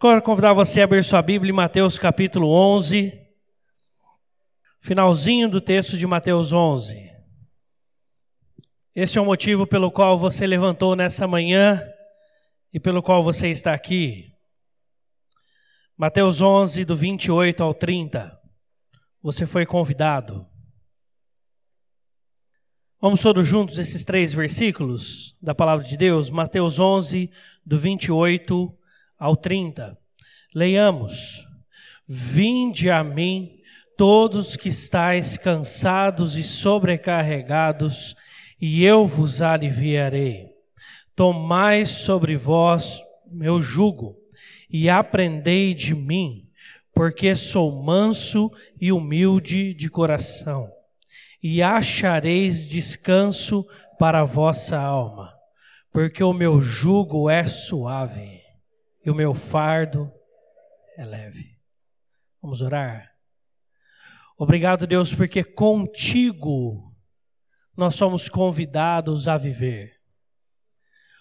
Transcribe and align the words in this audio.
Quero 0.00 0.20
convidar 0.22 0.52
você 0.52 0.80
a 0.80 0.84
abrir 0.84 1.04
sua 1.04 1.22
Bíblia 1.22 1.50
em 1.50 1.54
Mateus 1.54 1.98
capítulo 1.98 2.48
11, 2.48 3.12
finalzinho 4.80 5.48
do 5.48 5.60
texto 5.60 5.96
de 5.96 6.04
Mateus 6.04 6.52
11. 6.52 7.12
Esse 8.94 9.18
é 9.18 9.20
o 9.20 9.24
motivo 9.24 9.66
pelo 9.66 9.92
qual 9.92 10.18
você 10.18 10.46
levantou 10.46 10.96
nessa 10.96 11.28
manhã 11.28 11.80
e 12.72 12.80
pelo 12.80 13.02
qual 13.02 13.22
você 13.22 13.48
está 13.48 13.72
aqui. 13.72 14.32
Mateus 15.96 16.42
11, 16.42 16.84
do 16.84 16.96
28 16.96 17.62
ao 17.62 17.72
30. 17.72 18.36
Você 19.22 19.46
foi 19.46 19.64
convidado. 19.64 20.44
Vamos 23.00 23.22
todos 23.22 23.46
juntos 23.46 23.78
esses 23.78 24.04
três 24.04 24.34
versículos 24.34 25.36
da 25.40 25.54
palavra 25.54 25.86
de 25.86 25.96
Deus? 25.96 26.30
Mateus 26.30 26.80
11, 26.80 27.30
do 27.64 27.78
28 27.78 28.54
ao 28.54 28.83
30. 29.32 29.96
Leiamos: 30.54 31.46
Vinde 32.06 32.90
a 32.90 33.02
mim, 33.02 33.58
todos 33.96 34.56
que 34.56 34.68
estáis 34.68 35.38
cansados 35.38 36.36
e 36.36 36.42
sobrecarregados, 36.42 38.14
e 38.60 38.84
eu 38.84 39.06
vos 39.06 39.40
aliviarei. 39.40 40.48
Tomai 41.16 41.86
sobre 41.86 42.36
vós 42.36 43.02
meu 43.30 43.60
jugo 43.60 44.16
e 44.68 44.90
aprendei 44.90 45.72
de 45.72 45.94
mim, 45.94 46.46
porque 46.92 47.34
sou 47.34 47.72
manso 47.82 48.50
e 48.80 48.92
humilde 48.92 49.72
de 49.72 49.88
coração, 49.88 50.68
e 51.42 51.62
achareis 51.62 52.68
descanso 52.68 53.64
para 53.98 54.20
a 54.20 54.24
vossa 54.24 54.78
alma, 54.78 55.32
porque 55.92 56.22
o 56.22 56.32
meu 56.32 56.60
jugo 56.60 57.30
é 57.30 57.44
suave 57.44 58.43
e 59.04 59.10
o 59.10 59.14
meu 59.14 59.34
fardo 59.34 60.10
é 60.96 61.04
leve. 61.04 61.58
Vamos 62.40 62.62
orar? 62.62 63.10
Obrigado, 64.36 64.86
Deus, 64.86 65.14
porque 65.14 65.44
contigo 65.44 66.92
nós 67.76 67.94
somos 67.94 68.28
convidados 68.28 69.28
a 69.28 69.36
viver. 69.36 69.92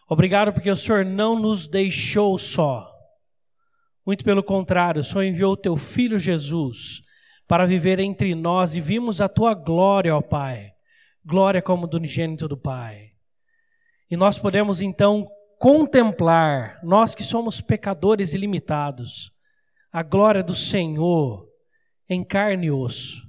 Obrigado 0.07 0.53
porque 0.53 0.69
o 0.69 0.75
Senhor 0.75 1.05
não 1.05 1.39
nos 1.39 1.67
deixou 1.67 2.37
só. 2.37 2.89
Muito 4.05 4.23
pelo 4.23 4.43
contrário, 4.43 5.01
o 5.01 5.03
Senhor 5.03 5.23
enviou 5.23 5.53
o 5.53 5.57
teu 5.57 5.77
filho 5.77 6.19
Jesus 6.19 7.01
para 7.47 7.65
viver 7.65 7.99
entre 7.99 8.35
nós 8.35 8.75
e 8.75 8.81
vimos 8.81 9.21
a 9.21 9.29
tua 9.29 9.53
glória, 9.53 10.15
ó 10.15 10.21
Pai. 10.21 10.71
Glória 11.25 11.61
como 11.61 11.87
do 11.87 11.97
unigênito 11.97 12.47
do 12.47 12.57
Pai. 12.57 13.11
E 14.09 14.17
nós 14.17 14.37
podemos 14.37 14.81
então 14.81 15.27
contemplar, 15.63 16.77
nós 16.83 17.15
que 17.15 17.23
somos 17.23 17.61
pecadores 17.61 18.33
ilimitados, 18.33 19.31
a 19.93 20.03
glória 20.03 20.43
do 20.43 20.53
Senhor 20.53 21.47
em 22.09 22.21
carne 22.21 22.67
e 22.67 22.71
osso. 22.71 23.25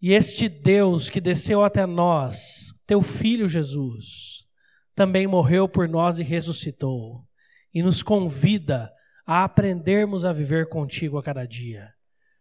E 0.00 0.12
este 0.12 0.48
Deus 0.48 1.10
que 1.10 1.20
desceu 1.20 1.64
até 1.64 1.84
nós, 1.86 2.72
teu 2.86 3.02
filho 3.02 3.48
Jesus, 3.48 4.46
também 4.94 5.26
morreu 5.26 5.68
por 5.68 5.88
nós 5.88 6.20
e 6.20 6.22
ressuscitou, 6.22 7.26
e 7.74 7.82
nos 7.82 8.00
convida 8.00 8.88
a 9.26 9.42
aprendermos 9.42 10.24
a 10.24 10.32
viver 10.32 10.68
contigo 10.68 11.18
a 11.18 11.22
cada 11.24 11.44
dia. 11.44 11.92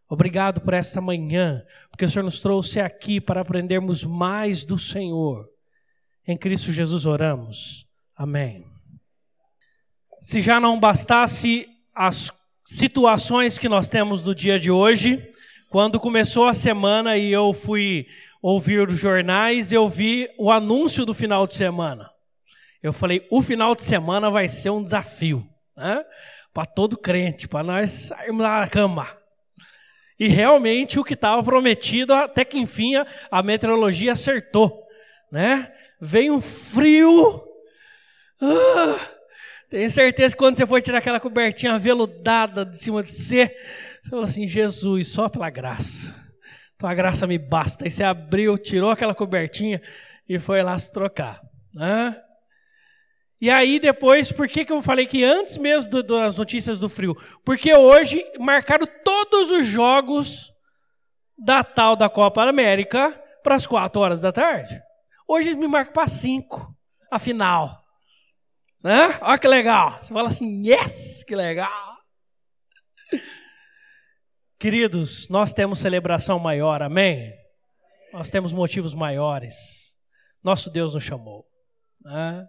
Obrigado 0.08 0.62
por 0.62 0.76
esta 0.76 1.02
manhã, 1.02 1.66
porque 1.90 2.06
o 2.06 2.10
Senhor 2.12 2.24
nos 2.24 2.40
trouxe 2.40 2.80
aqui 2.80 3.20
para 3.20 3.42
aprendermos 3.42 4.04
mais 4.04 4.64
do 4.64 4.78
Senhor. 4.78 5.50
Em 6.28 6.38
Cristo 6.38 6.72
Jesus 6.72 7.08
oramos. 7.08 7.86
Amém. 8.16 8.66
Se 10.22 10.42
já 10.42 10.60
não 10.60 10.80
bastasse 10.80 11.68
as 11.94 12.32
situações 12.66 13.58
que 13.58 13.70
nós 13.70 13.90
temos 13.90 14.24
no 14.24 14.34
dia 14.34 14.60
de 14.60 14.72
hoje, 14.72 15.30
quando 15.70 16.00
começou 16.00 16.48
a 16.48 16.54
semana 16.54 17.18
e 17.18 17.32
eu 17.32 17.54
fui 17.54 18.08
ouvir 18.42 18.88
os 18.88 19.00
jornais, 19.00 19.72
eu 19.72 19.88
vi 19.88 20.30
o 20.38 20.52
anúncio 20.52 21.06
do 21.06 21.14
final 21.14 21.46
de 21.46 21.56
semana. 21.56 22.10
Eu 22.82 22.94
falei, 22.94 23.28
o 23.30 23.42
final 23.42 23.76
de 23.76 23.84
semana 23.84 24.30
vai 24.30 24.48
ser 24.48 24.70
um 24.70 24.84
desafio. 24.84 25.48
Né? 25.76 26.04
para 26.56 26.66
todo 26.66 26.98
crente, 26.98 27.50
para 27.50 27.66
nós 27.66 27.92
sairmos 27.92 28.42
da 28.42 28.66
cama. 28.70 29.06
E 30.18 30.30
realmente 30.30 30.98
o 30.98 31.04
que 31.04 31.14
estava 31.14 31.44
prometido, 31.44 32.14
até 32.14 32.46
que 32.46 32.58
enfim 32.58 32.94
a, 33.30 33.44
meteorologia 33.44 34.14
acertou, 34.14 34.82
né? 35.30 35.70
Veio 36.00 36.36
um 36.36 36.40
frio. 36.40 37.44
Uh, 38.42 39.00
tenho 39.70 39.90
certeza 39.90 40.36
que 40.36 40.40
quando 40.40 40.58
você 40.58 40.66
for 40.66 40.82
tirar 40.82 41.00
aquela 41.00 41.20
cobertinha 41.20 41.78
veludada 41.78 42.66
de 42.66 42.78
cima 42.78 43.04
de 43.04 43.12
você, 43.12 43.48
você 44.02 44.10
falou 44.10 44.26
assim: 44.26 44.48
Jesus, 44.48 45.08
só 45.08 45.30
pela 45.30 45.50
graça. 45.50 46.14
Tua 46.78 46.94
graça 46.94 47.26
me 47.26 47.38
basta. 47.38 47.86
Aí 47.86 47.92
você 47.92 48.04
abriu, 48.04 48.58
tirou 48.58 48.92
aquela 48.92 49.16
cobertinha 49.16 49.82
e 50.28 50.38
foi 50.38 50.62
lá 50.62 50.78
se 50.78 50.92
trocar. 50.92 51.42
Né? 51.74 52.22
E 53.40 53.50
aí 53.50 53.80
depois, 53.80 54.32
por 54.32 54.48
que, 54.48 54.66
que 54.66 54.72
eu 54.72 54.82
falei 54.82 55.06
que 55.06 55.24
antes 55.24 55.58
mesmo 55.58 55.90
do, 55.90 56.04
das 56.04 56.38
notícias 56.38 56.80
do 56.80 56.90
frio? 56.90 57.16
Porque 57.44 57.74
hoje 57.74 58.24
marcaram 58.40 58.88
todos 59.04 59.52
os 59.52 59.66
jogos 59.66 60.52
da 61.38 61.64
tal 61.64 61.96
da 61.96 62.10
Copa 62.10 62.44
América 62.44 63.12
para 63.44 63.56
as 63.56 63.68
4 63.68 64.02
horas 64.02 64.22
da 64.22 64.32
tarde. 64.32 64.82
Hoje 65.28 65.50
eles 65.50 65.60
me 65.60 65.68
marcam 65.68 65.94
para 65.94 66.08
5, 66.08 66.76
a 67.12 67.20
final. 67.20 67.85
Né? 68.86 69.18
Olha 69.20 69.40
que 69.40 69.48
legal. 69.48 70.00
Você 70.00 70.14
fala 70.14 70.28
assim, 70.28 70.62
yes, 70.64 71.24
que 71.24 71.36
legal. 71.36 71.98
Queridos, 74.60 75.28
nós 75.28 75.52
temos 75.52 75.80
celebração 75.80 76.38
maior, 76.38 76.84
amém? 76.84 77.34
Nós 78.14 78.30
temos 78.30 78.54
motivos 78.54 78.94
maiores. 78.94 79.98
Nosso 80.44 80.70
Deus 80.70 80.94
nos 80.94 81.04
chamou. 81.04 81.48
Né? 82.00 82.48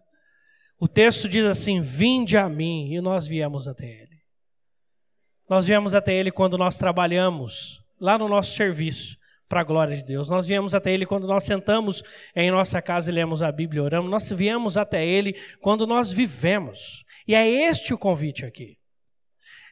O 0.79 0.87
texto 0.87 1.27
diz 1.27 1.47
assim: 1.47 1.81
Vinde 1.81 2.37
a 2.37 2.51
mim, 2.51 2.93
e 2.93 3.01
nós 3.01 3.27
viemos 3.27 3.67
até 3.67 3.87
Ele. 3.87 4.21
Nós 5.49 5.65
viemos 5.67 5.95
até 5.95 6.13
Ele 6.13 6.31
quando 6.31 6.59
nós 6.59 6.77
trabalhamos 6.77 7.83
lá 7.99 8.19
no 8.19 8.29
nosso 8.29 8.55
serviço, 8.55 9.17
para 9.49 9.61
a 9.61 9.65
glória 9.65 9.97
de 9.97 10.05
Deus. 10.05 10.29
Nós 10.29 10.47
viemos 10.47 10.75
até 10.75 10.93
Ele 10.93 11.07
quando 11.07 11.27
nós 11.27 11.45
sentamos 11.45 12.03
em 12.34 12.51
nossa 12.51 12.83
casa 12.83 13.11
e 13.11 13.15
lemos 13.15 13.43
a 13.43 13.51
Bíblia 13.51 13.83
oramos. 13.83 14.11
Nós 14.11 14.31
viemos 14.31 14.77
até 14.77 15.05
Ele 15.07 15.34
quando 15.61 15.87
nós 15.87 16.12
vivemos. 16.12 17.05
E 17.27 17.34
é 17.34 17.49
este 17.49 17.95
o 17.95 17.99
convite 17.99 18.45
aqui. 18.45 18.77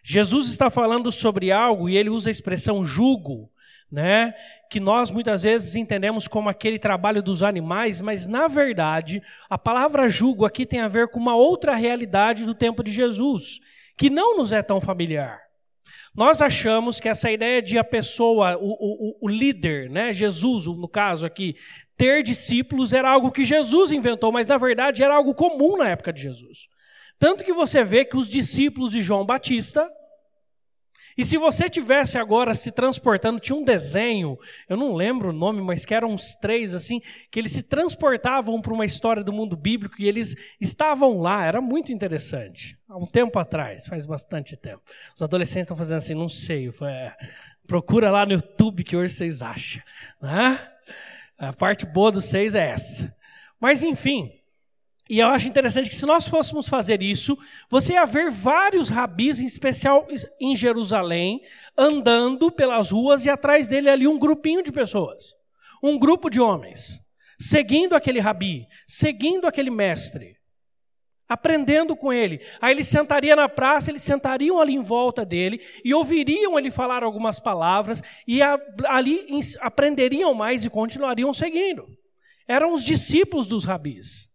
Jesus 0.02 0.48
está 0.48 0.68
falando 0.68 1.10
sobre 1.10 1.50
algo 1.50 1.88
e 1.88 1.96
ele 1.96 2.10
usa 2.10 2.28
a 2.28 2.32
expressão 2.32 2.84
jugo 2.84 3.50
né? 3.94 4.34
Que 4.68 4.80
nós 4.80 5.08
muitas 5.08 5.44
vezes 5.44 5.76
entendemos 5.76 6.26
como 6.26 6.48
aquele 6.48 6.80
trabalho 6.80 7.22
dos 7.22 7.44
animais, 7.44 8.00
mas 8.00 8.26
na 8.26 8.48
verdade, 8.48 9.22
a 9.48 9.56
palavra 9.56 10.08
jugo 10.08 10.44
aqui 10.44 10.66
tem 10.66 10.80
a 10.80 10.88
ver 10.88 11.08
com 11.08 11.20
uma 11.20 11.36
outra 11.36 11.76
realidade 11.76 12.44
do 12.44 12.56
tempo 12.56 12.82
de 12.82 12.90
Jesus, 12.90 13.60
que 13.96 14.10
não 14.10 14.36
nos 14.36 14.52
é 14.52 14.62
tão 14.62 14.80
familiar. 14.80 15.38
Nós 16.14 16.40
achamos 16.40 17.00
que 17.00 17.08
essa 17.08 17.30
ideia 17.30 17.60
de 17.60 17.76
a 17.76 17.84
pessoa, 17.84 18.56
o, 18.56 18.70
o, 18.70 19.16
o 19.22 19.28
líder, 19.28 19.90
né, 19.90 20.12
Jesus, 20.12 20.66
no 20.66 20.88
caso 20.88 21.26
aqui, 21.26 21.56
ter 21.96 22.22
discípulos 22.22 22.92
era 22.92 23.10
algo 23.10 23.30
que 23.30 23.44
Jesus 23.44 23.92
inventou, 23.92 24.32
mas 24.32 24.46
na 24.46 24.56
verdade 24.56 25.02
era 25.02 25.14
algo 25.14 25.34
comum 25.34 25.76
na 25.76 25.88
época 25.88 26.12
de 26.12 26.22
Jesus. 26.22 26.68
Tanto 27.18 27.44
que 27.44 27.52
você 27.52 27.84
vê 27.84 28.04
que 28.04 28.16
os 28.16 28.28
discípulos 28.28 28.92
de 28.92 29.02
João 29.02 29.24
Batista 29.24 29.90
e 31.16 31.24
se 31.24 31.36
você 31.36 31.68
tivesse 31.68 32.18
agora 32.18 32.54
se 32.54 32.72
transportando, 32.72 33.38
tinha 33.38 33.56
um 33.56 33.64
desenho, 33.64 34.38
eu 34.68 34.76
não 34.76 34.94
lembro 34.94 35.30
o 35.30 35.32
nome, 35.32 35.60
mas 35.60 35.84
que 35.84 35.94
eram 35.94 36.10
uns 36.10 36.34
três 36.36 36.74
assim, 36.74 37.00
que 37.30 37.38
eles 37.38 37.52
se 37.52 37.62
transportavam 37.62 38.60
para 38.60 38.72
uma 38.72 38.84
história 38.84 39.22
do 39.22 39.32
mundo 39.32 39.56
bíblico 39.56 39.94
e 39.98 40.08
eles 40.08 40.34
estavam 40.60 41.20
lá, 41.20 41.44
era 41.44 41.60
muito 41.60 41.92
interessante. 41.92 42.78
Há 42.88 42.96
um 42.96 43.06
tempo 43.06 43.38
atrás, 43.38 43.86
faz 43.86 44.06
bastante 44.06 44.56
tempo. 44.56 44.82
Os 45.14 45.22
adolescentes 45.22 45.62
estão 45.62 45.76
fazendo 45.76 45.98
assim, 45.98 46.14
não 46.14 46.28
sei, 46.28 46.70
foi, 46.70 46.90
é, 46.90 47.14
procura 47.66 48.10
lá 48.10 48.26
no 48.26 48.32
YouTube 48.32 48.84
que 48.84 48.96
hoje 48.96 49.14
vocês 49.14 49.42
acham. 49.42 49.82
Né? 50.20 50.58
A 51.38 51.52
parte 51.52 51.86
boa 51.86 52.12
dos 52.12 52.24
seis 52.24 52.54
é 52.54 52.70
essa. 52.70 53.14
Mas 53.60 53.82
enfim, 53.82 54.32
e 55.08 55.18
eu 55.18 55.26
acho 55.28 55.46
interessante 55.46 55.90
que 55.90 55.94
se 55.94 56.06
nós 56.06 56.26
fôssemos 56.26 56.66
fazer 56.66 57.02
isso, 57.02 57.36
você 57.68 57.92
ia 57.92 58.06
ver 58.06 58.30
vários 58.30 58.88
rabis, 58.88 59.38
em 59.38 59.44
especial 59.44 60.06
em 60.40 60.56
Jerusalém, 60.56 61.42
andando 61.76 62.50
pelas 62.50 62.90
ruas 62.90 63.24
e 63.26 63.30
atrás 63.30 63.68
dele 63.68 63.90
ali 63.90 64.08
um 64.08 64.18
grupinho 64.18 64.62
de 64.62 64.72
pessoas. 64.72 65.34
Um 65.82 65.98
grupo 65.98 66.30
de 66.30 66.40
homens, 66.40 66.98
seguindo 67.38 67.94
aquele 67.94 68.18
rabi, 68.18 68.66
seguindo 68.86 69.46
aquele 69.46 69.70
mestre, 69.70 70.38
aprendendo 71.28 71.94
com 71.94 72.10
ele. 72.10 72.40
Aí 72.58 72.72
ele 72.72 72.82
sentaria 72.82 73.36
na 73.36 73.46
praça, 73.46 73.90
eles 73.90 74.02
sentariam 74.02 74.58
ali 74.58 74.74
em 74.74 74.82
volta 74.82 75.22
dele 75.22 75.60
e 75.84 75.92
ouviriam 75.92 76.58
ele 76.58 76.70
falar 76.70 77.02
algumas 77.02 77.38
palavras 77.38 78.02
e 78.26 78.40
ali 78.86 79.26
aprenderiam 79.60 80.32
mais 80.32 80.64
e 80.64 80.70
continuariam 80.70 81.30
seguindo. 81.34 81.86
Eram 82.48 82.72
os 82.72 82.82
discípulos 82.82 83.48
dos 83.48 83.64
rabis. 83.64 84.32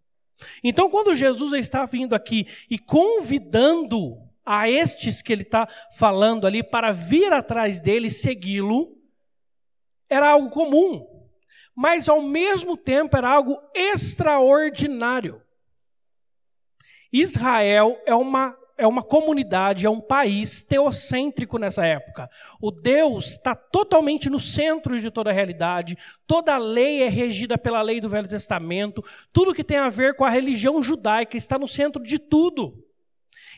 Então, 0.63 0.89
quando 0.89 1.15
Jesus 1.15 1.53
está 1.53 1.85
vindo 1.85 2.13
aqui 2.13 2.47
e 2.69 2.77
convidando 2.77 4.17
a 4.45 4.69
estes 4.69 5.21
que 5.21 5.31
ele 5.31 5.43
está 5.43 5.67
falando 5.91 6.47
ali 6.47 6.63
para 6.63 6.91
vir 6.91 7.31
atrás 7.31 7.79
dele 7.79 8.09
segui-lo, 8.09 8.97
era 10.09 10.29
algo 10.29 10.49
comum, 10.49 11.05
mas 11.75 12.09
ao 12.09 12.21
mesmo 12.21 12.75
tempo 12.75 13.15
era 13.15 13.29
algo 13.29 13.61
extraordinário. 13.75 15.41
Israel 17.11 18.01
é 18.05 18.13
uma 18.13 18.58
é 18.79 18.87
uma 18.87 19.03
comunidade, 19.03 19.85
é 19.85 19.89
um 19.89 19.99
país 19.99 20.63
teocêntrico 20.63 21.59
nessa 21.59 21.85
época. 21.85 22.29
O 22.61 22.71
Deus 22.71 23.31
está 23.31 23.53
totalmente 23.53 24.29
no 24.29 24.39
centro 24.39 24.97
de 24.97 25.11
toda 25.11 25.29
a 25.29 25.33
realidade, 25.33 25.97
toda 26.25 26.55
a 26.55 26.57
lei 26.57 27.03
é 27.03 27.09
regida 27.09 27.57
pela 27.57 27.81
lei 27.81 27.99
do 27.99 28.07
Velho 28.07 28.27
Testamento, 28.27 29.03
tudo 29.33 29.53
que 29.53 29.65
tem 29.65 29.77
a 29.77 29.89
ver 29.89 30.15
com 30.15 30.23
a 30.23 30.29
religião 30.29 30.81
judaica 30.81 31.35
está 31.35 31.59
no 31.59 31.67
centro 31.67 32.01
de 32.01 32.17
tudo. 32.17 32.73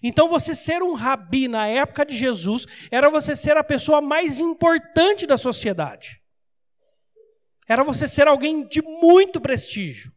Então, 0.02 0.28
você 0.28 0.56
ser 0.56 0.82
um 0.82 0.94
rabi 0.94 1.48
na 1.48 1.68
época 1.68 2.04
de 2.04 2.16
Jesus 2.16 2.66
era 2.90 3.08
você 3.08 3.36
ser 3.36 3.56
a 3.56 3.64
pessoa 3.64 4.02
mais 4.02 4.40
importante 4.40 5.28
da 5.28 5.38
sociedade. 5.38 6.20
Era 7.68 7.84
você 7.84 8.08
ser 8.08 8.28
alguém 8.28 8.68
de 8.68 8.82
muito 8.82 9.40
prestígio. 9.40 10.12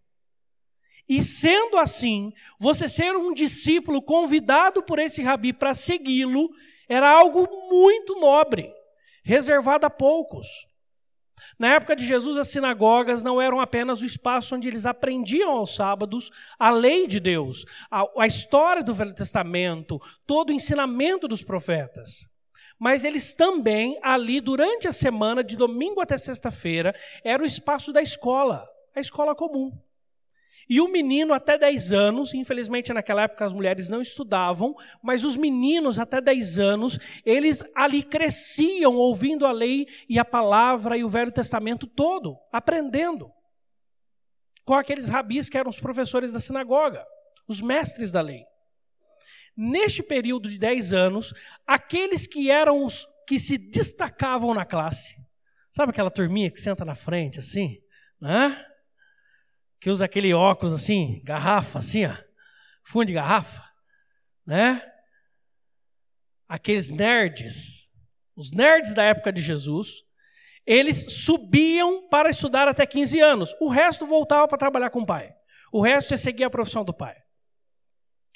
E 1.09 1.23
sendo 1.23 1.79
assim, 1.79 2.33
você 2.59 2.89
ser 2.89 3.15
um 3.15 3.35
discípulo 3.35 4.01
convidado 4.01 4.83
por 4.83 4.99
esse 4.99 5.23
rabi 5.23 5.53
para 5.53 5.75
segui-lo 5.75 6.51
era 6.89 7.11
algo 7.11 7.49
muito 7.69 8.19
nobre, 8.19 8.73
reservado 9.23 9.87
a 9.87 9.91
poucos. 9.91 10.47
Na 11.59 11.75
época 11.75 11.95
de 11.95 12.07
Jesus, 12.07 12.37
as 12.37 12.49
sinagogas 12.49 13.23
não 13.23 13.41
eram 13.41 13.61
apenas 13.61 14.03
o 14.03 14.07
espaço 14.07 14.57
onde 14.57 14.69
eles 14.69 14.87
aprendiam 14.87 15.51
aos 15.51 15.75
sábados 15.75 16.31
a 16.59 16.71
lei 16.71 17.07
de 17.07 17.21
Deus, 17.21 17.65
a, 17.91 18.05
a 18.19 18.27
história 18.27 18.83
do 18.83 18.95
Velho 18.95 19.15
Testamento, 19.15 20.01
todo 20.27 20.51
o 20.51 20.53
ensinamento 20.53 21.29
dos 21.29 21.43
profetas. 21.43 22.27
Mas 22.79 23.05
eles 23.05 23.35
também, 23.35 23.99
ali, 24.03 24.41
durante 24.41 24.89
a 24.89 24.93
semana, 24.93 25.45
de 25.45 25.57
domingo 25.57 26.01
até 26.01 26.17
sexta-feira, 26.17 26.95
era 27.23 27.43
o 27.43 27.47
espaço 27.47 27.93
da 27.93 28.03
escola, 28.03 28.67
a 28.95 29.01
escola 29.01 29.35
comum. 29.35 29.71
E 30.69 30.81
o 30.81 30.89
menino 30.89 31.35
até 31.35 31.59
10 31.59 31.93
anos, 31.93 32.35
infelizmente 32.35 32.93
naquela 32.93 33.23
época 33.23 33.45
as 33.45 33.53
mulheres 33.53 33.89
não 33.89 34.01
estudavam, 34.01 34.75
mas 35.03 35.25
os 35.25 35.37
meninos 35.37 35.99
até 35.99 36.21
10 36.21 36.59
anos, 36.59 36.99
eles 37.25 37.63
ali 37.75 38.03
cresciam 38.03 38.95
ouvindo 38.95 39.47
a 39.47 39.53
lei 39.53 39.87
e 40.09 40.19
a 40.19 40.25
palavra 40.25 40.97
e 40.97 41.05
o 41.05 41.09
Velho 41.09 41.33
Testamento 41.33 41.87
todo, 41.87 42.39
aprendendo. 42.53 43.31
Com 44.65 44.75
aqueles 44.75 45.09
rabis 45.09 45.51
que 45.51 45.59
eram 45.59 45.69
os 45.69 45.81
professores 45.81 46.33
da 46.33 46.41
sinagoga, 46.41 47.05
os 47.47 47.61
mestres 47.61 48.11
da 48.11 48.23
lei. 48.23 48.43
Neste 49.57 50.03
período 50.03 50.49
de 50.49 50.59
10 50.59 50.93
anos, 50.93 51.33
aqueles 51.67 52.27
que 52.27 52.51
eram 52.51 52.85
os 52.85 53.07
que 53.27 53.39
se 53.39 53.57
destacavam 53.57 54.53
na 54.55 54.65
classe, 54.65 55.15
sabe 55.71 55.91
aquela 55.91 56.11
turminha 56.11 56.51
que 56.51 56.61
senta 56.61 56.85
na 56.85 56.95
frente 56.95 57.39
assim, 57.39 57.79
né? 58.21 58.67
Que 59.85 59.91
usa 59.91 60.07
aquele 60.07 60.33
óculos 60.33 60.73
assim, 60.73 61.21
garrafa, 61.23 61.79
assim, 61.79 62.07
ó, 62.07 62.17
fundo 62.83 63.05
de 63.05 63.13
garrafa, 63.13 63.63
né? 64.47 64.83
Aqueles 66.49 66.89
nerds, 66.89 67.91
os 68.35 68.51
nerds 68.51 68.95
da 68.95 69.05
época 69.05 69.31
de 69.31 69.43
Jesus, 69.43 69.89
eles 70.65 71.05
subiam 71.23 72.09
para 72.09 72.31
estudar 72.31 72.67
até 72.67 72.87
15 72.87 73.21
anos. 73.21 73.55
O 73.61 73.69
resto 73.69 74.07
voltava 74.07 74.49
para 74.49 74.57
trabalhar 74.57 74.89
com 74.89 75.03
o 75.03 75.07
pai. 75.07 75.35
O 75.71 75.83
resto 75.83 76.15
é 76.15 76.17
seguir 76.17 76.45
a 76.45 76.51
profissão 76.51 76.83
do 76.83 76.95
pai. 76.95 77.19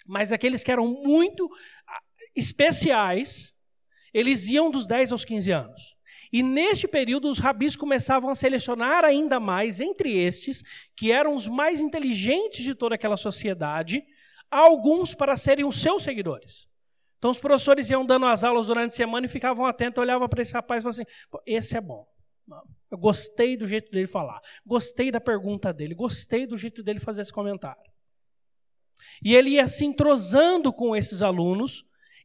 Mas 0.06 0.32
aqueles 0.32 0.62
que 0.62 0.70
eram 0.70 0.86
muito 0.86 1.48
ah, 1.88 2.02
especiais, 2.36 3.54
eles 4.12 4.46
iam 4.48 4.70
dos 4.70 4.86
10 4.86 5.12
aos 5.12 5.24
15 5.24 5.50
anos. 5.50 5.96
E 6.32 6.42
neste 6.42 6.86
período, 6.86 7.28
os 7.28 7.38
rabis 7.38 7.76
começavam 7.76 8.30
a 8.30 8.34
selecionar 8.34 9.04
ainda 9.04 9.40
mais 9.40 9.80
entre 9.80 10.16
estes, 10.16 10.62
que 10.96 11.10
eram 11.10 11.34
os 11.34 11.48
mais 11.48 11.80
inteligentes 11.80 12.62
de 12.62 12.74
toda 12.74 12.94
aquela 12.94 13.16
sociedade, 13.16 14.04
alguns 14.50 15.14
para 15.14 15.36
serem 15.36 15.64
os 15.64 15.80
seus 15.80 16.02
seguidores. 16.02 16.68
Então, 17.18 17.30
os 17.30 17.38
professores 17.38 17.90
iam 17.90 18.06
dando 18.06 18.26
as 18.26 18.44
aulas 18.44 18.68
durante 18.68 18.92
a 18.92 18.96
semana 18.96 19.26
e 19.26 19.28
ficavam 19.28 19.66
atentos, 19.66 20.00
olhavam 20.00 20.28
para 20.28 20.42
esse 20.42 20.52
rapaz 20.52 20.82
e 20.82 20.84
falavam 20.84 21.02
assim: 21.02 21.40
esse 21.44 21.76
é 21.76 21.80
bom. 21.80 22.06
Eu 22.90 22.96
gostei 22.96 23.56
do 23.56 23.66
jeito 23.66 23.90
dele 23.90 24.06
falar, 24.06 24.40
gostei 24.64 25.10
da 25.10 25.20
pergunta 25.20 25.72
dele, 25.72 25.94
gostei 25.94 26.46
do 26.46 26.56
jeito 26.56 26.82
dele 26.82 26.98
fazer 26.98 27.22
esse 27.22 27.32
comentário. 27.32 27.82
E 29.22 29.34
ele 29.34 29.50
ia 29.50 29.68
se 29.68 29.84
entrosando 29.84 30.72
com 30.72 30.96
esses 30.96 31.22
alunos 31.22 31.84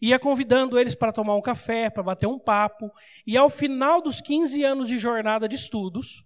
ia 0.09 0.19
convidando 0.19 0.77
eles 0.77 0.95
para 0.95 1.13
tomar 1.13 1.33
um 1.33 1.41
café, 1.41 1.89
para 1.89 2.03
bater 2.03 2.27
um 2.27 2.37
papo, 2.37 2.91
e 3.25 3.37
ao 3.37 3.49
final 3.49 4.01
dos 4.01 4.19
15 4.19 4.61
anos 4.61 4.89
de 4.89 4.97
jornada 4.99 5.47
de 5.47 5.55
estudos, 5.55 6.25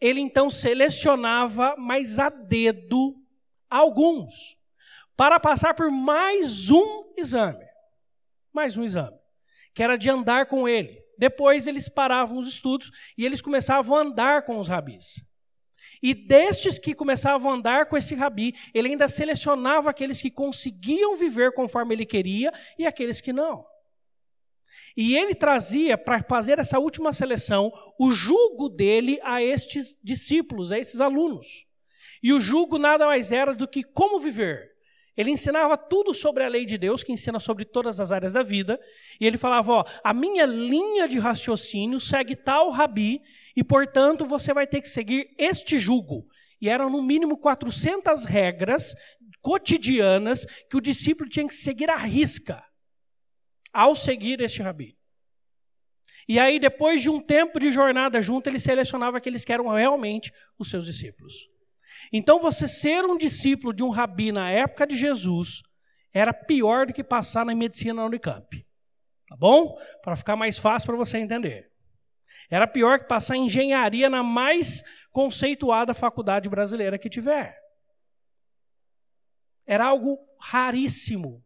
ele 0.00 0.20
então 0.20 0.48
selecionava 0.48 1.74
mais 1.76 2.20
a 2.20 2.28
dedo 2.28 3.16
alguns 3.68 4.56
para 5.16 5.40
passar 5.40 5.74
por 5.74 5.90
mais 5.90 6.70
um 6.70 7.12
exame. 7.16 7.66
Mais 8.52 8.76
um 8.76 8.84
exame, 8.84 9.18
que 9.74 9.82
era 9.82 9.98
de 9.98 10.08
andar 10.08 10.46
com 10.46 10.68
ele. 10.68 11.02
Depois 11.18 11.66
eles 11.66 11.88
paravam 11.88 12.38
os 12.38 12.46
estudos 12.46 12.92
e 13.16 13.26
eles 13.26 13.42
começavam 13.42 13.96
a 13.96 14.02
andar 14.02 14.44
com 14.44 14.56
os 14.56 14.68
rabis. 14.68 15.20
E 16.02 16.14
destes 16.14 16.78
que 16.78 16.94
começavam 16.94 17.50
a 17.50 17.54
andar 17.54 17.86
com 17.86 17.96
esse 17.96 18.14
rabi, 18.14 18.54
ele 18.72 18.88
ainda 18.88 19.08
selecionava 19.08 19.90
aqueles 19.90 20.20
que 20.20 20.30
conseguiam 20.30 21.16
viver 21.16 21.52
conforme 21.52 21.94
ele 21.94 22.06
queria 22.06 22.52
e 22.78 22.86
aqueles 22.86 23.20
que 23.20 23.32
não. 23.32 23.64
E 24.96 25.16
ele 25.16 25.34
trazia, 25.34 25.96
para 25.96 26.22
fazer 26.22 26.58
essa 26.58 26.78
última 26.78 27.12
seleção, 27.12 27.72
o 27.98 28.10
jugo 28.10 28.68
dele 28.68 29.18
a 29.22 29.42
estes 29.42 29.98
discípulos, 30.02 30.72
a 30.72 30.78
esses 30.78 31.00
alunos. 31.00 31.66
E 32.22 32.32
o 32.32 32.40
jugo 32.40 32.78
nada 32.78 33.06
mais 33.06 33.30
era 33.32 33.54
do 33.54 33.68
que 33.68 33.82
como 33.82 34.18
viver. 34.18 34.77
Ele 35.18 35.32
ensinava 35.32 35.76
tudo 35.76 36.14
sobre 36.14 36.44
a 36.44 36.48
lei 36.48 36.64
de 36.64 36.78
Deus, 36.78 37.02
que 37.02 37.10
ensina 37.10 37.40
sobre 37.40 37.64
todas 37.64 37.98
as 37.98 38.12
áreas 38.12 38.34
da 38.34 38.42
vida, 38.44 38.78
e 39.20 39.26
ele 39.26 39.36
falava: 39.36 39.72
Ó, 39.72 39.84
a 40.04 40.14
minha 40.14 40.46
linha 40.46 41.08
de 41.08 41.18
raciocínio 41.18 41.98
segue 41.98 42.36
tal 42.36 42.70
rabi, 42.70 43.20
e 43.56 43.64
portanto 43.64 44.24
você 44.24 44.54
vai 44.54 44.64
ter 44.64 44.80
que 44.80 44.88
seguir 44.88 45.34
este 45.36 45.76
jugo. 45.76 46.24
E 46.60 46.68
eram 46.68 46.88
no 46.88 47.02
mínimo 47.02 47.36
400 47.36 48.24
regras 48.24 48.94
cotidianas 49.40 50.46
que 50.70 50.76
o 50.76 50.80
discípulo 50.80 51.28
tinha 51.28 51.48
que 51.48 51.54
seguir 51.54 51.90
à 51.90 51.96
risca 51.96 52.64
ao 53.72 53.96
seguir 53.96 54.40
este 54.40 54.62
rabi. 54.62 54.96
E 56.28 56.38
aí, 56.38 56.60
depois 56.60 57.02
de 57.02 57.10
um 57.10 57.20
tempo 57.20 57.58
de 57.58 57.72
jornada 57.72 58.22
junto, 58.22 58.48
ele 58.48 58.60
selecionava 58.60 59.18
aqueles 59.18 59.44
que 59.44 59.52
eram 59.52 59.68
realmente 59.68 60.32
os 60.58 60.70
seus 60.70 60.86
discípulos. 60.86 61.48
Então, 62.12 62.40
você 62.40 62.66
ser 62.66 63.04
um 63.04 63.16
discípulo 63.16 63.72
de 63.72 63.82
um 63.82 63.90
rabi 63.90 64.32
na 64.32 64.50
época 64.50 64.86
de 64.86 64.96
Jesus 64.96 65.62
era 66.12 66.32
pior 66.32 66.86
do 66.86 66.92
que 66.92 67.04
passar 67.04 67.44
na 67.44 67.54
medicina 67.54 67.94
na 67.94 68.06
Unicamp. 68.06 68.66
Tá 69.28 69.36
bom? 69.36 69.78
Para 70.02 70.16
ficar 70.16 70.36
mais 70.36 70.58
fácil 70.58 70.86
para 70.86 70.96
você 70.96 71.18
entender. 71.18 71.70
Era 72.50 72.66
pior 72.66 72.98
que 72.98 73.06
passar 73.06 73.36
engenharia 73.36 74.08
na 74.08 74.22
mais 74.22 74.82
conceituada 75.12 75.92
faculdade 75.92 76.48
brasileira 76.48 76.98
que 76.98 77.10
tiver. 77.10 77.56
Era 79.66 79.86
algo 79.86 80.18
raríssimo. 80.40 81.44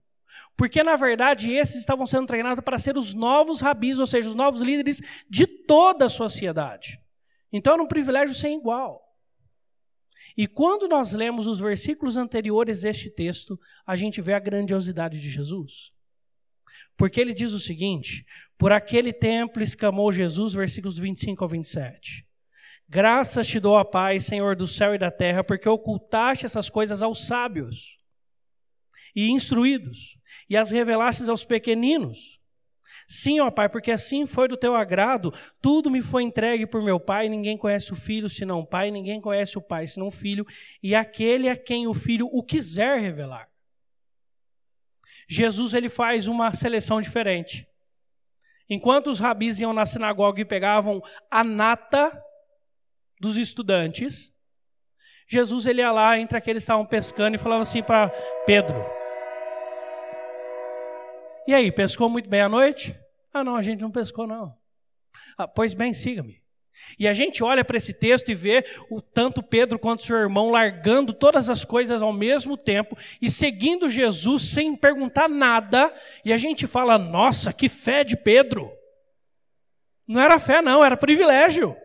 Porque, 0.56 0.82
na 0.82 0.96
verdade, 0.96 1.50
esses 1.50 1.76
estavam 1.76 2.06
sendo 2.06 2.26
treinados 2.26 2.62
para 2.62 2.78
ser 2.78 2.96
os 2.96 3.14
novos 3.14 3.60
rabis, 3.60 3.98
ou 3.98 4.06
seja, 4.06 4.28
os 4.28 4.34
novos 4.34 4.62
líderes 4.62 5.00
de 5.28 5.46
toda 5.46 6.06
a 6.06 6.10
sociedade. 6.10 7.00
Então, 7.52 7.74
era 7.74 7.82
um 7.82 7.88
privilégio 7.88 8.34
sem 8.34 8.58
igual. 8.58 9.01
E 10.36 10.46
quando 10.46 10.88
nós 10.88 11.12
lemos 11.12 11.46
os 11.46 11.58
versículos 11.58 12.16
anteriores 12.16 12.82
deste 12.82 13.10
texto, 13.10 13.58
a 13.86 13.96
gente 13.96 14.20
vê 14.20 14.32
a 14.34 14.38
grandiosidade 14.38 15.20
de 15.20 15.30
Jesus. 15.30 15.92
Porque 16.96 17.20
ele 17.20 17.34
diz 17.34 17.52
o 17.52 17.60
seguinte: 17.60 18.24
Por 18.56 18.72
aquele 18.72 19.12
tempo 19.12 19.60
exclamou 19.60 20.12
Jesus, 20.12 20.52
versículos 20.52 20.98
25 20.98 21.42
ao 21.42 21.48
27. 21.48 22.26
Graças 22.88 23.48
te 23.48 23.58
dou 23.58 23.78
a 23.78 23.84
paz, 23.84 24.26
Senhor 24.26 24.54
do 24.54 24.66
céu 24.66 24.94
e 24.94 24.98
da 24.98 25.10
terra, 25.10 25.42
porque 25.42 25.68
ocultaste 25.68 26.44
essas 26.44 26.68
coisas 26.68 27.02
aos 27.02 27.26
sábios 27.26 27.98
e 29.16 29.30
instruídos, 29.30 30.18
e 30.48 30.56
as 30.56 30.70
revelastes 30.70 31.28
aos 31.28 31.44
pequeninos. 31.44 32.41
Sim, 33.06 33.40
ó 33.40 33.50
Pai, 33.50 33.68
porque 33.68 33.90
assim 33.90 34.26
foi 34.26 34.48
do 34.48 34.56
teu 34.56 34.74
agrado, 34.74 35.32
tudo 35.60 35.90
me 35.90 36.02
foi 36.02 36.22
entregue 36.22 36.66
por 36.66 36.82
meu 36.82 36.98
Pai, 36.98 37.28
ninguém 37.28 37.56
conhece 37.56 37.92
o 37.92 37.96
Filho 37.96 38.28
senão 38.28 38.60
o 38.60 38.66
Pai, 38.66 38.90
ninguém 38.90 39.20
conhece 39.20 39.58
o 39.58 39.62
Pai 39.62 39.86
senão 39.86 40.08
o 40.08 40.10
Filho, 40.10 40.46
e 40.82 40.94
aquele 40.94 41.48
a 41.48 41.56
quem 41.56 41.86
o 41.86 41.94
Filho 41.94 42.28
o 42.32 42.42
quiser 42.42 43.00
revelar. 43.00 43.48
Jesus 45.28 45.74
ele 45.74 45.88
faz 45.88 46.28
uma 46.28 46.54
seleção 46.54 47.00
diferente. 47.00 47.66
Enquanto 48.68 49.08
os 49.08 49.18
rabis 49.18 49.60
iam 49.60 49.72
na 49.72 49.84
sinagoga 49.84 50.40
e 50.40 50.44
pegavam 50.44 51.02
a 51.30 51.42
nata 51.44 52.12
dos 53.20 53.36
estudantes, 53.36 54.32
Jesus 55.28 55.66
ele 55.66 55.80
ia 55.80 55.92
lá 55.92 56.18
entre 56.18 56.36
aqueles 56.36 56.62
que 56.62 56.64
estavam 56.64 56.84
pescando 56.84 57.36
e 57.36 57.38
falava 57.38 57.62
assim 57.62 57.82
para 57.82 58.10
Pedro: 58.44 58.84
E 61.46 61.54
aí, 61.54 61.72
pescou 61.72 62.08
muito 62.08 62.28
bem 62.28 62.40
à 62.40 62.48
noite? 62.48 62.96
Ah, 63.32 63.42
não, 63.42 63.56
a 63.56 63.62
gente 63.62 63.80
não 63.80 63.90
pescou, 63.90 64.26
não. 64.26 64.54
Ah, 65.36 65.48
pois 65.48 65.74
bem, 65.74 65.92
siga-me. 65.92 66.42
E 66.98 67.06
a 67.06 67.14
gente 67.14 67.42
olha 67.42 67.64
para 67.64 67.76
esse 67.76 67.92
texto 67.92 68.30
e 68.30 68.34
vê 68.34 68.64
o 68.90 69.00
tanto 69.00 69.42
Pedro 69.42 69.78
quanto 69.78 70.02
seu 70.02 70.16
irmão 70.16 70.50
largando 70.50 71.12
todas 71.12 71.48
as 71.48 71.64
coisas 71.64 72.02
ao 72.02 72.12
mesmo 72.12 72.56
tempo 72.56 72.96
e 73.20 73.30
seguindo 73.30 73.88
Jesus 73.88 74.42
sem 74.42 74.76
perguntar 74.76 75.28
nada, 75.28 75.92
e 76.24 76.32
a 76.32 76.36
gente 76.36 76.66
fala: 76.66 76.98
"Nossa, 76.98 77.52
que 77.52 77.68
fé 77.68 78.04
de 78.04 78.16
Pedro!" 78.16 78.70
Não 80.06 80.20
era 80.20 80.38
fé 80.38 80.60
não, 80.60 80.84
era 80.84 80.96
privilégio. 80.96 81.76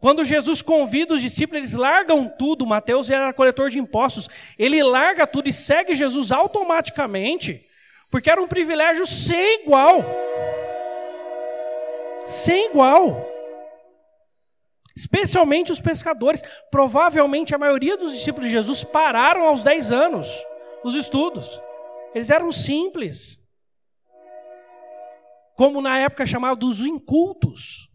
Quando 0.00 0.24
Jesus 0.24 0.62
convida 0.62 1.14
os 1.14 1.20
discípulos, 1.20 1.58
eles 1.58 1.74
largam 1.74 2.26
tudo. 2.26 2.66
Mateus 2.66 3.10
era 3.10 3.32
coletor 3.32 3.68
de 3.68 3.78
impostos. 3.78 4.28
Ele 4.58 4.82
larga 4.82 5.26
tudo 5.26 5.48
e 5.48 5.52
segue 5.52 5.94
Jesus 5.94 6.32
automaticamente, 6.32 7.64
porque 8.10 8.30
era 8.30 8.42
um 8.42 8.48
privilégio 8.48 9.06
sem 9.06 9.62
igual 9.62 10.02
sem 12.30 12.70
igual. 12.70 13.26
Especialmente 14.96 15.72
os 15.72 15.80
pescadores. 15.80 16.42
Provavelmente 16.70 17.54
a 17.54 17.58
maioria 17.58 17.96
dos 17.96 18.12
discípulos 18.12 18.46
de 18.46 18.52
Jesus 18.52 18.84
pararam 18.84 19.46
aos 19.46 19.62
10 19.62 19.92
anos 19.92 20.46
os 20.84 20.94
estudos. 20.94 21.60
Eles 22.14 22.30
eram 22.30 22.52
simples. 22.52 23.38
Como 25.56 25.80
na 25.80 25.98
época 25.98 26.26
chamava 26.26 26.56
dos 26.56 26.80
incultos. 26.80 27.89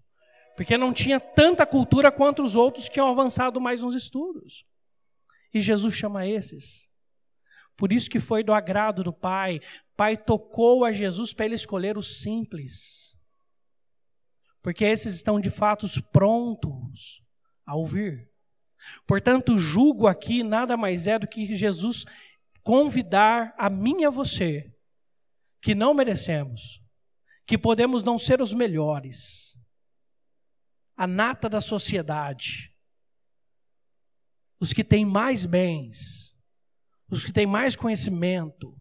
Porque 0.55 0.77
não 0.77 0.93
tinha 0.93 1.19
tanta 1.19 1.65
cultura 1.65 2.12
quanto 2.12 2.43
os 2.43 2.55
outros 2.55 2.88
que 2.88 2.93
tinham 2.93 3.09
avançado 3.09 3.59
mais 3.59 3.81
nos 3.81 3.95
estudos. 3.95 4.65
E 5.53 5.62
Jesus 5.62 5.93
chama 5.93 6.27
esses. 6.27 6.89
Por 7.75 7.91
isso 7.91 8.09
que 8.09 8.19
foi 8.19 8.43
do 8.43 8.53
agrado 8.53 9.03
do 9.03 9.13
Pai. 9.13 9.59
Pai 9.95 10.15
tocou 10.15 10.85
a 10.85 10.91
Jesus 10.91 11.33
para 11.33 11.45
ele 11.45 11.55
escolher 11.55 11.97
os 11.97 12.21
simples 12.21 13.05
porque 14.65 14.83
esses 14.83 15.13
estão 15.13 15.39
de 15.39 15.51
fato 15.51 15.85
prontos 16.12 17.21
a 17.67 17.75
ouvir. 17.75 18.31
Portanto, 19.05 19.59
julgo 19.59 20.07
aqui 20.07 20.41
nada 20.41 20.75
mais 20.75 21.05
é 21.05 21.19
do 21.19 21.27
que 21.27 21.55
Jesus 21.55 22.03
convidar 22.63 23.53
a 23.59 23.69
mim 23.69 24.01
e 24.01 24.05
a 24.05 24.09
você, 24.09 24.74
que 25.62 25.75
não 25.75 25.93
merecemos, 25.93 26.81
que 27.45 27.59
podemos 27.59 28.01
não 28.01 28.17
ser 28.17 28.41
os 28.41 28.55
melhores, 28.55 29.44
a 30.95 31.05
nata 31.05 31.49
da 31.49 31.59
sociedade, 31.59 32.73
os 34.59 34.71
que 34.71 34.83
têm 34.83 35.05
mais 35.05 35.45
bens, 35.45 36.35
os 37.09 37.23
que 37.23 37.31
têm 37.31 37.45
mais 37.45 37.75
conhecimento, 37.75 38.79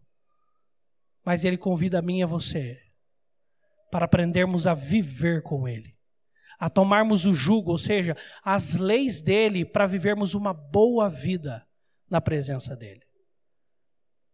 mas 1.23 1.43
Ele 1.43 1.57
convida 1.57 1.99
a 1.99 2.01
mim 2.01 2.19
e 2.19 2.23
a 2.23 2.27
você 2.27 2.79
para 3.91 4.05
aprendermos 4.05 4.67
a 4.67 4.73
viver 4.73 5.41
com 5.41 5.67
Ele, 5.67 5.95
a 6.59 6.69
tomarmos 6.69 7.25
o 7.25 7.33
jugo, 7.33 7.71
ou 7.71 7.77
seja, 7.77 8.15
as 8.43 8.75
leis 8.75 9.21
dele, 9.21 9.65
para 9.65 9.85
vivermos 9.85 10.33
uma 10.33 10.53
boa 10.53 11.09
vida 11.09 11.65
na 12.09 12.19
presença 12.19 12.75
dele. 12.75 13.05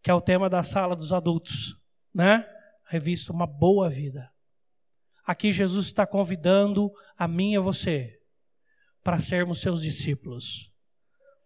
Que 0.02 0.10
é 0.10 0.14
o 0.14 0.22
tema 0.22 0.50
da 0.50 0.64
sala 0.64 0.96
dos 0.96 1.14
adultos, 1.14 1.76
né? 2.14 2.46
Revista 2.88 3.32
Uma 3.32 3.46
Boa 3.46 3.90
Vida. 3.90 4.31
Aqui 5.26 5.52
Jesus 5.52 5.86
está 5.88 6.06
convidando 6.06 6.92
a 7.18 7.28
mim 7.28 7.54
e 7.54 7.58
a 7.58 7.62
você 7.62 8.20
para 9.04 9.20
sermos 9.20 9.62
seus 9.62 9.82
discípulos. 9.82 10.72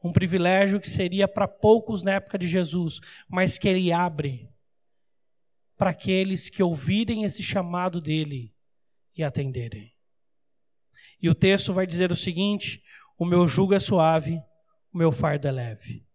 Um 0.04 0.12
privilégio 0.12 0.80
que 0.80 0.90
seria 0.90 1.28
para 1.28 1.48
poucos 1.48 2.04
na 2.04 2.14
época 2.14 2.38
de 2.38 2.48
Jesus, 2.48 3.00
mas 3.28 3.58
que 3.58 3.68
ele 3.68 3.92
abre 3.92 4.50
para 5.78 5.90
aqueles 5.90 6.50
que 6.50 6.64
ouvirem 6.64 7.24
esse 7.24 7.44
chamado 7.44 8.00
dele 8.00 8.54
e 9.16 9.24
atenderem. 9.24 9.94
E 11.22 11.30
o 11.30 11.36
texto 11.36 11.74
vai 11.74 11.88
dizer 11.88 12.12
o 12.12 12.16
seguinte: 12.16 12.84
o 13.18 13.26
meu 13.26 13.48
jugo 13.48 13.74
é 13.74 13.80
suave, 13.80 14.42
o 14.94 14.98
meu 14.98 15.12
fardo 15.12 15.48
é 15.48 15.52
leve. 15.52 16.06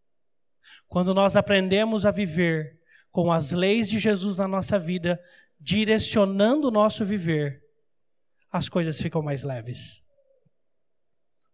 Quando 0.87 1.15
nós 1.15 1.37
aprendemos 1.37 2.07
a 2.07 2.11
viver 2.11 2.79
com 3.11 3.33
as 3.33 3.53
leis 3.53 3.89
de 3.89 3.99
Jesus 3.99 4.37
na 4.37 4.47
nossa 4.47 4.79
vida, 4.79 5.21
direcionando 5.61 6.69
o 6.69 6.71
nosso 6.71 7.05
viver, 7.05 7.61
as 8.51 8.69
coisas 8.69 9.01
ficam 9.01 9.23
mais 9.23 9.45
leves. 9.45 10.03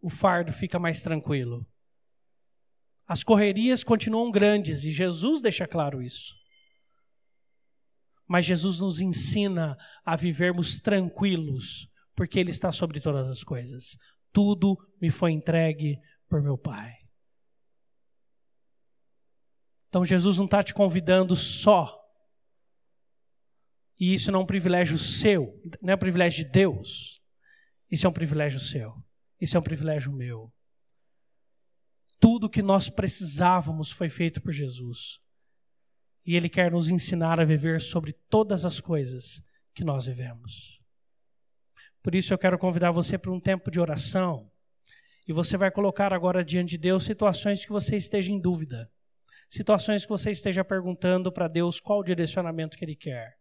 O 0.00 0.08
fardo 0.08 0.52
fica 0.52 0.78
mais 0.78 1.02
tranquilo. 1.02 1.66
As 3.06 3.22
correrias 3.22 3.84
continuam 3.84 4.30
grandes 4.30 4.84
e 4.84 4.90
Jesus 4.90 5.40
deixa 5.40 5.66
claro 5.66 6.02
isso. 6.02 6.34
Mas 8.26 8.44
Jesus 8.44 8.80
nos 8.80 9.00
ensina 9.00 9.76
a 10.04 10.16
vivermos 10.16 10.80
tranquilos, 10.80 11.88
porque 12.14 12.40
Ele 12.40 12.50
está 12.50 12.72
sobre 12.72 13.00
todas 13.00 13.28
as 13.28 13.44
coisas. 13.44 13.96
Tudo 14.32 14.76
me 15.00 15.10
foi 15.10 15.32
entregue 15.32 15.98
por 16.28 16.42
meu 16.42 16.58
Pai. 16.58 16.92
Então 19.88 20.04
Jesus 20.04 20.38
não 20.38 20.44
está 20.44 20.62
te 20.62 20.74
convidando 20.74 21.36
só. 21.36 22.05
E 23.98 24.12
isso 24.12 24.30
não 24.30 24.40
é 24.40 24.42
um 24.42 24.46
privilégio 24.46 24.98
seu, 24.98 25.60
não 25.80 25.92
é 25.92 25.96
um 25.96 25.98
privilégio 25.98 26.44
de 26.44 26.50
Deus. 26.50 27.20
Isso 27.90 28.06
é 28.06 28.10
um 28.10 28.12
privilégio 28.12 28.60
seu. 28.60 28.94
Isso 29.40 29.56
é 29.56 29.60
um 29.60 29.62
privilégio 29.62 30.12
meu. 30.12 30.52
Tudo 32.18 32.50
que 32.50 32.62
nós 32.62 32.88
precisávamos 32.88 33.90
foi 33.90 34.08
feito 34.08 34.40
por 34.40 34.52
Jesus. 34.52 35.18
E 36.24 36.34
Ele 36.34 36.48
quer 36.48 36.72
nos 36.72 36.88
ensinar 36.88 37.40
a 37.40 37.44
viver 37.44 37.80
sobre 37.80 38.12
todas 38.28 38.64
as 38.64 38.80
coisas 38.80 39.42
que 39.74 39.84
nós 39.84 40.06
vivemos. 40.06 40.80
Por 42.02 42.14
isso 42.14 42.32
eu 42.32 42.38
quero 42.38 42.58
convidar 42.58 42.90
você 42.90 43.16
para 43.16 43.32
um 43.32 43.40
tempo 43.40 43.70
de 43.70 43.80
oração. 43.80 44.50
E 45.26 45.32
você 45.32 45.56
vai 45.56 45.70
colocar 45.70 46.12
agora 46.12 46.44
diante 46.44 46.70
de 46.70 46.78
Deus 46.78 47.04
situações 47.04 47.64
que 47.64 47.72
você 47.72 47.96
esteja 47.96 48.30
em 48.30 48.40
dúvida. 48.40 48.90
Situações 49.48 50.04
que 50.04 50.10
você 50.10 50.30
esteja 50.30 50.64
perguntando 50.64 51.32
para 51.32 51.48
Deus 51.48 51.80
qual 51.80 52.00
o 52.00 52.04
direcionamento 52.04 52.76
que 52.76 52.84
Ele 52.84 52.96
quer. 52.96 53.36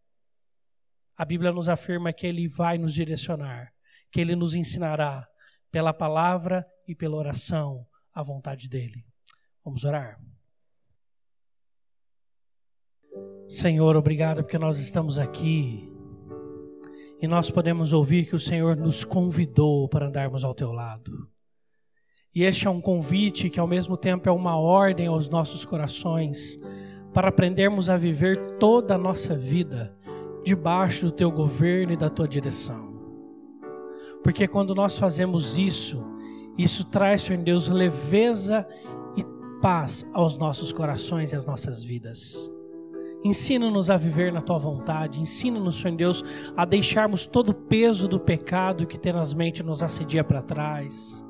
A 1.18 1.24
Bíblia 1.24 1.52
nos 1.52 1.70
afirma 1.70 2.12
que 2.12 2.28
Ele 2.28 2.48
vai 2.48 2.78
nos 2.78 2.94
direcionar, 2.94 3.72
que 4.12 4.20
Ele 4.20 4.36
nos 4.36 4.54
ensinará 4.54 5.26
pela 5.72 5.94
palavra 5.94 6.66
e 6.88 6.94
pela 6.94 7.16
oração 7.16 7.86
a 8.14 8.22
vontade 8.22 8.68
dEle. 8.68 9.06
Vamos 9.64 9.84
orar? 9.86 10.20
Senhor, 13.48 13.96
obrigado 13.96 14.44
porque 14.44 14.58
nós 14.58 14.78
estamos 14.80 15.18
aqui 15.18 15.90
e 17.22 17.28
nós 17.28 17.50
podemos 17.50 17.94
ouvir 17.94 18.26
que 18.26 18.36
o 18.36 18.40
Senhor 18.40 18.76
nos 18.76 19.06
convidou 19.06 19.88
para 19.88 20.08
andarmos 20.08 20.44
ao 20.44 20.54
teu 20.54 20.72
lado. 20.72 21.30
E 22.34 22.44
este 22.44 22.68
é 22.68 22.70
um 22.70 22.82
convite 22.82 23.50
que 23.50 23.60
ao 23.60 23.68
mesmo 23.68 23.96
tempo 23.96 24.28
é 24.28 24.32
uma 24.32 24.58
ordem 24.58 25.08
aos 25.08 25.30
nossos 25.30 25.64
corações 25.64 26.60
para 27.14 27.30
aprendermos 27.30 27.90
a 27.90 27.96
viver 27.96 28.58
toda 28.58 28.96
a 28.96 28.98
nossa 28.98 29.38
vida 29.38 29.96
debaixo 30.46 31.08
do 31.08 31.12
teu 31.12 31.32
governo 31.32 31.94
e 31.94 31.98
da 31.98 32.10
tua 32.10 32.28
direção. 32.28 32.94
Porque 34.24 34.48
quando 34.48 34.75
nós 34.75 34.98
fazemos 34.98 35.58
isso, 35.58 36.02
isso 36.56 36.86
traz, 36.86 37.24
Senhor 37.24 37.44
Deus, 37.44 37.68
leveza 37.68 38.66
e 39.18 39.25
paz 39.60 40.08
aos 40.14 40.38
nossos 40.38 40.72
corações 40.72 41.34
e 41.34 41.36
às 41.36 41.46
nossas 41.46 41.84
vidas. 41.84 42.36
Ensina-nos 43.24 43.90
a 43.90 43.98
viver 43.98 44.32
na 44.32 44.42
tua 44.42 44.60
vontade. 44.60 45.20
Ensina-nos, 45.20 45.80
Senhor 45.80 45.98
Deus, 45.98 46.24
a 46.56 46.64
deixarmos 46.64 47.25
todo 47.25 47.50
o 47.50 47.54
peso 47.56 48.08
do 48.08 48.20
pecado 48.20 48.86
que 48.86 49.00
tenazmente 49.00 49.64
nos 49.64 49.82
assedia 49.82 50.24
para 50.24 50.44
trás. 50.44 51.25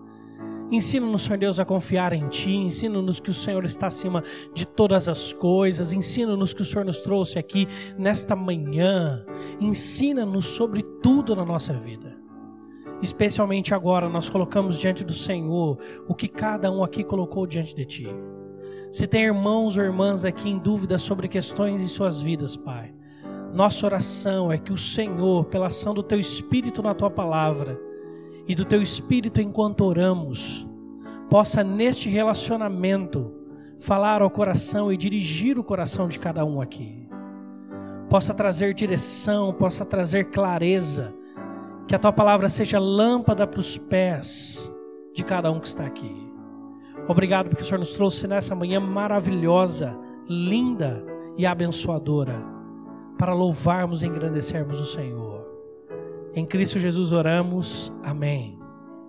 Ensina-nos, 0.72 1.24
Senhor 1.24 1.38
Deus, 1.38 1.60
a 1.60 1.66
confiar 1.66 2.12
em 2.14 2.28
Ti. 2.28 2.52
Ensina-nos 2.52 3.20
que 3.20 3.30
o 3.30 3.34
Senhor 3.34 3.64
está 3.66 3.88
acima 3.88 4.24
de 4.54 4.66
todas 4.66 5.08
as 5.08 5.32
coisas. 5.32 5.94
Ensina-nos 5.94 6.54
que 6.54 6.62
o 6.62 6.66
Senhor 6.66 6.84
nos 6.84 7.00
trouxe 7.00 7.38
aqui 7.38 7.68
nesta 7.98 8.36
manhã. 8.36 9.24
Ensina-nos 9.60 10.48
sobre 10.48 10.82
tudo 11.04 11.36
na 11.36 11.46
nossa 11.46 11.74
vida. 11.74 12.18
Especialmente 13.02 13.74
agora, 13.74 14.10
nós 14.10 14.30
colocamos 14.30 14.80
diante 14.80 15.04
do 15.04 15.14
Senhor 15.14 15.78
o 16.08 16.16
que 16.16 16.28
cada 16.28 16.72
um 16.72 16.84
aqui 16.84 17.04
colocou 17.04 17.46
diante 17.46 17.76
de 17.76 17.86
Ti. 17.86 18.08
Se 18.92 19.06
tem 19.06 19.24
irmãos 19.24 19.78
ou 19.78 19.84
irmãs 19.84 20.26
aqui 20.26 20.50
em 20.50 20.58
dúvida 20.58 20.98
sobre 20.98 21.28
questões 21.28 21.82
em 21.82 21.88
suas 21.88 22.20
vidas, 22.20 22.56
Pai, 22.56 22.94
nossa 23.54 23.86
oração 23.86 24.52
é 24.52 24.58
que 24.58 24.74
o 24.74 24.78
Senhor, 24.78 25.46
pela 25.46 25.68
ação 25.68 25.94
do 25.94 26.02
Teu 26.02 26.20
Espírito 26.20 26.82
na 26.82 26.96
Tua 26.96 27.10
palavra 27.10 27.85
e 28.48 28.56
do 28.56 28.66
Teu 28.66 28.82
Espírito 28.82 29.42
enquanto 29.42 29.82
oramos, 29.82 30.68
possa 31.30 31.64
neste 31.64 32.10
relacionamento 32.10 33.34
falar 33.80 34.22
ao 34.22 34.30
coração 34.30 34.92
e 34.92 34.98
dirigir 34.98 35.60
o 35.60 35.64
coração 35.64 36.08
de 36.08 36.20
cada 36.20 36.46
um 36.46 36.62
aqui. 36.62 37.08
Possa 38.10 38.34
trazer 38.34 38.74
direção, 38.74 39.54
possa 39.54 39.84
trazer 39.84 40.26
clareza, 40.26 41.14
que 41.88 41.96
a 41.96 42.00
Tua 42.00 42.14
palavra 42.14 42.50
seja 42.50 42.80
lâmpada 42.80 43.46
para 43.46 43.60
os 43.60 43.78
pés 43.78 44.72
de 45.14 45.24
cada 45.24 45.52
um 45.52 45.60
que 45.60 45.68
está 45.68 45.86
aqui. 45.86 46.32
Obrigado 47.08 47.50
porque 47.50 47.64
o 47.64 47.66
Senhor 47.66 47.80
nos 47.80 47.94
trouxe 47.94 48.28
nessa 48.28 48.56
manhã 48.56 48.80
maravilhosa, 48.80 49.98
linda 50.28 51.04
e 51.38 51.46
abençoadora. 51.46 52.56
para 53.18 53.34
louvarmos 53.34 54.04
e 54.04 54.08
engrandecermos 54.08 54.80
o 54.80 54.86
Senhor. 54.86 55.35
Em 56.36 56.46
Cristo 56.46 56.80
Jesus 56.80 57.14
oramos. 57.14 57.94
Amém. 58.04 58.65